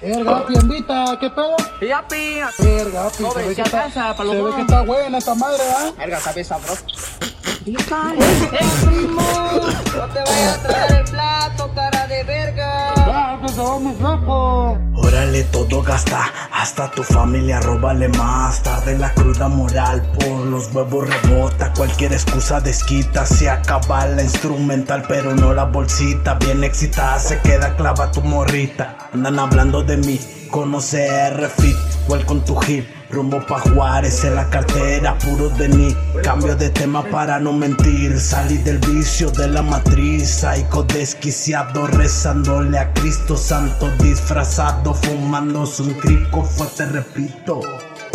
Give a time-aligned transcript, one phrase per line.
[0.00, 1.56] Verga, piendita, ¿qué pedo?
[1.80, 2.38] Ya, pi.
[2.58, 5.34] Verga, pi, Sobre, se ve ¿qué que está, pasa, se ve que está buena esta
[5.34, 5.90] madre, ¿ah?
[5.96, 6.84] Verga, sabe sabroso.
[7.66, 7.74] ¡Ey,
[8.84, 9.22] primo!
[9.96, 10.85] No te vayas a
[14.94, 18.62] Órale, todo gasta, hasta tu familia róbale más.
[18.62, 21.72] Tarde la cruda moral, por los huevos rebota.
[21.74, 26.34] Cualquier excusa desquita, se acaba la instrumental, pero no la bolsita.
[26.34, 28.96] Bien excitada, se queda clava tu morrita.
[29.12, 31.76] Andan hablando de mí, conoce refit,
[32.06, 32.86] igual con tu hip.
[33.08, 35.96] Rumbo pa' Juárez en la cartera, puro de mí.
[36.22, 38.18] Cambio de tema para no mentir.
[38.18, 40.42] Salí del vicio de la matriz.
[40.42, 43.88] Psycho desquiciado, rezándole a Cristo Santo.
[43.98, 47.60] Disfrazado, fumándose un crico fuerte, repito.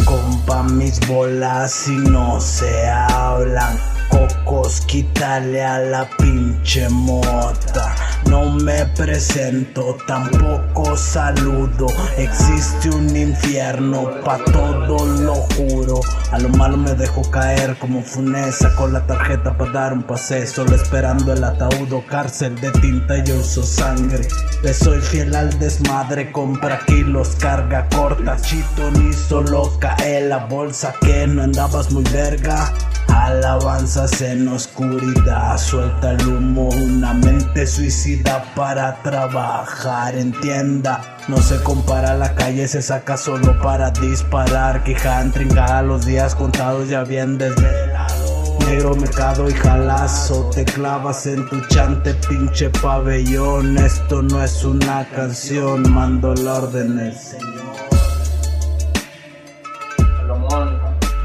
[0.03, 3.79] Compa mis bolas y no se hablan.
[4.09, 7.95] Cocos, quítale a la pinche mota.
[8.29, 11.87] No me presento, tampoco saludo.
[12.17, 15.99] Existe un infierno, pa' todo lo juro.
[16.31, 20.47] A lo malo me dejo caer como funesa con la tarjeta para dar un pase.
[20.47, 24.27] Solo esperando el ataúd o cárcel de tinta y uso sangre.
[24.63, 28.37] Le soy fiel al desmadre, compra kilos, carga corta.
[28.41, 32.71] Chito ni solo cae la bolsa que no andabas muy verga.
[33.11, 41.17] Alabanzas en oscuridad, suelta el humo, una mente suicida para trabajar, entienda.
[41.27, 44.83] No se compara, la calle se saca solo para disparar.
[44.85, 48.57] Quijan trincada, los días contados ya bien desvelado.
[48.65, 53.77] Negro mercado y jalazo, te clavas en tu chante, pinche pabellón.
[53.77, 57.51] Esto no es una canción, mando la orden del Señor.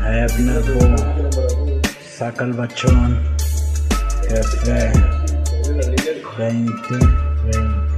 [0.08, 0.62] Ebner
[2.16, 3.20] saca el bachón.
[4.28, 4.90] Jefe,
[6.38, 6.72] 20,
[7.44, 7.95] 20.